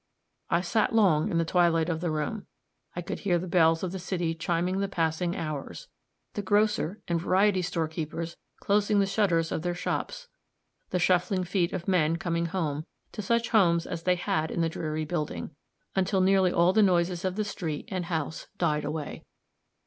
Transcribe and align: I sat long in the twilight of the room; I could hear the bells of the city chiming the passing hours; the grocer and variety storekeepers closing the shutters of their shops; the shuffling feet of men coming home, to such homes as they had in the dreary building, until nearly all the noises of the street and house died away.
I 0.49 0.61
sat 0.61 0.95
long 0.95 1.29
in 1.29 1.37
the 1.37 1.45
twilight 1.45 1.87
of 1.87 2.01
the 2.01 2.09
room; 2.09 2.47
I 2.95 3.03
could 3.03 3.19
hear 3.19 3.37
the 3.37 3.45
bells 3.45 3.83
of 3.83 3.91
the 3.91 3.99
city 3.99 4.33
chiming 4.33 4.79
the 4.79 4.87
passing 4.87 5.37
hours; 5.37 5.89
the 6.33 6.41
grocer 6.41 6.99
and 7.07 7.21
variety 7.21 7.61
storekeepers 7.61 8.35
closing 8.61 8.97
the 8.99 9.05
shutters 9.05 9.51
of 9.51 9.61
their 9.61 9.75
shops; 9.75 10.27
the 10.89 10.97
shuffling 10.97 11.43
feet 11.43 11.71
of 11.71 11.87
men 11.87 12.17
coming 12.17 12.47
home, 12.47 12.87
to 13.11 13.21
such 13.21 13.49
homes 13.49 13.85
as 13.85 14.01
they 14.01 14.15
had 14.15 14.49
in 14.49 14.61
the 14.61 14.69
dreary 14.69 15.05
building, 15.05 15.51
until 15.95 16.19
nearly 16.19 16.51
all 16.51 16.73
the 16.73 16.81
noises 16.81 17.23
of 17.23 17.35
the 17.35 17.43
street 17.43 17.85
and 17.89 18.05
house 18.05 18.47
died 18.57 18.83
away. 18.83 19.23